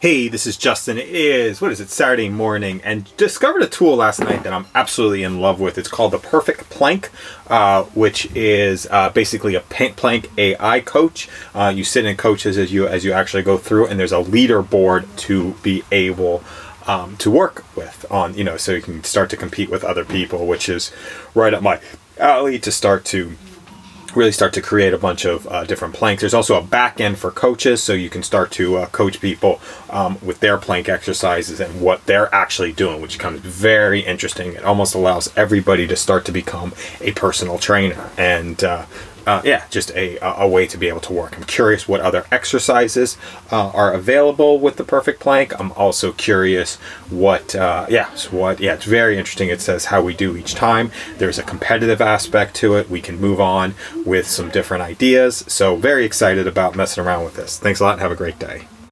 Hey, 0.00 0.28
this 0.28 0.46
is 0.46 0.56
Justin. 0.56 0.96
It 0.96 1.10
is, 1.10 1.60
what 1.60 1.72
is 1.72 1.78
it, 1.78 1.90
Saturday 1.90 2.30
morning, 2.30 2.80
and 2.82 3.14
discovered 3.18 3.60
a 3.60 3.66
tool 3.66 3.96
last 3.96 4.18
night 4.18 4.44
that 4.44 4.52
I'm 4.54 4.64
absolutely 4.74 5.22
in 5.24 5.42
love 5.42 5.60
with. 5.60 5.76
It's 5.76 5.90
called 5.90 6.12
the 6.12 6.18
Perfect 6.18 6.70
Plank, 6.70 7.10
uh, 7.48 7.82
which 7.82 8.24
is 8.34 8.86
uh, 8.90 9.10
basically 9.10 9.56
a 9.56 9.60
plank 9.60 10.30
AI 10.38 10.80
coach. 10.80 11.28
Uh, 11.54 11.70
you 11.76 11.84
sit 11.84 12.06
in 12.06 12.16
coaches 12.16 12.56
as 12.56 12.72
you 12.72 12.88
as 12.88 13.04
you 13.04 13.12
actually 13.12 13.42
go 13.42 13.58
through, 13.58 13.88
and 13.88 14.00
there's 14.00 14.10
a 14.10 14.22
leaderboard 14.22 15.04
to 15.16 15.52
be 15.62 15.84
able 15.92 16.42
um, 16.86 17.18
to 17.18 17.30
work 17.30 17.62
with 17.76 18.06
on, 18.10 18.32
you 18.32 18.42
know, 18.42 18.56
so 18.56 18.72
you 18.72 18.80
can 18.80 19.04
start 19.04 19.28
to 19.28 19.36
compete 19.36 19.68
with 19.68 19.84
other 19.84 20.06
people, 20.06 20.46
which 20.46 20.70
is 20.70 20.90
right 21.34 21.52
up 21.52 21.62
my 21.62 21.78
alley 22.16 22.58
to 22.58 22.72
start 22.72 23.04
to 23.04 23.36
really 24.16 24.32
start 24.32 24.52
to 24.54 24.62
create 24.62 24.92
a 24.92 24.98
bunch 24.98 25.24
of 25.24 25.46
uh, 25.46 25.64
different 25.64 25.94
planks. 25.94 26.20
There's 26.20 26.34
also 26.34 26.56
a 26.58 26.62
back 26.62 27.00
end 27.00 27.18
for 27.18 27.30
coaches, 27.30 27.82
so 27.82 27.92
you 27.92 28.10
can 28.10 28.22
start 28.22 28.50
to 28.52 28.76
uh, 28.76 28.86
coach 28.86 29.20
people 29.20 29.60
um, 29.90 30.18
with 30.22 30.40
their 30.40 30.58
plank 30.58 30.88
exercises 30.88 31.60
and 31.60 31.80
what 31.80 32.06
they're 32.06 32.32
actually 32.34 32.72
doing, 32.72 33.00
which 33.00 33.18
becomes 33.18 33.40
very 33.40 34.00
interesting. 34.00 34.52
It 34.52 34.64
almost 34.64 34.94
allows 34.94 35.34
everybody 35.36 35.86
to 35.86 35.96
start 35.96 36.24
to 36.26 36.32
become 36.32 36.72
a 37.00 37.12
personal 37.12 37.58
trainer. 37.58 38.10
And 38.16 38.62
uh, 38.62 38.86
uh, 39.26 39.42
yeah, 39.44 39.64
just 39.70 39.90
a, 39.92 40.18
a 40.20 40.46
way 40.48 40.66
to 40.66 40.78
be 40.78 40.88
able 40.88 41.00
to 41.00 41.12
work. 41.12 41.36
I'm 41.36 41.44
curious 41.44 41.88
what 41.88 42.00
other 42.00 42.26
exercises 42.30 43.16
uh, 43.50 43.68
are 43.70 43.92
available 43.92 44.58
with 44.58 44.76
the 44.76 44.84
perfect 44.84 45.20
plank. 45.20 45.58
I'm 45.60 45.72
also 45.72 46.12
curious 46.12 46.76
what, 47.08 47.54
uh, 47.54 47.86
yeah, 47.88 48.10
what, 48.30 48.60
yeah, 48.60 48.74
it's 48.74 48.84
very 48.84 49.18
interesting. 49.18 49.48
It 49.48 49.60
says 49.60 49.86
how 49.86 50.02
we 50.02 50.14
do 50.14 50.36
each 50.36 50.54
time. 50.54 50.90
There's 51.18 51.38
a 51.38 51.42
competitive 51.42 52.00
aspect 52.00 52.54
to 52.56 52.74
it. 52.76 52.90
We 52.90 53.00
can 53.00 53.20
move 53.20 53.40
on 53.40 53.74
with 54.04 54.26
some 54.26 54.50
different 54.50 54.82
ideas. 54.82 55.44
So, 55.48 55.76
very 55.76 56.04
excited 56.04 56.46
about 56.46 56.76
messing 56.76 57.04
around 57.04 57.24
with 57.24 57.34
this. 57.34 57.58
Thanks 57.58 57.80
a 57.80 57.84
lot. 57.84 57.92
And 57.92 58.00
have 58.00 58.12
a 58.12 58.16
great 58.16 58.38
day. 58.38 58.66